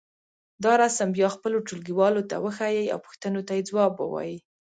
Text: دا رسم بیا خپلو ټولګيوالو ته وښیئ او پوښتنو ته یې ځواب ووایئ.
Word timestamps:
دا 0.63 0.73
رسم 0.81 1.07
بیا 1.17 1.27
خپلو 1.35 1.57
ټولګيوالو 1.67 2.21
ته 2.29 2.35
وښیئ 2.43 2.85
او 2.93 2.99
پوښتنو 3.05 3.41
ته 3.47 3.51
یې 3.57 3.67
ځواب 3.69 3.93
ووایئ. 3.97 4.35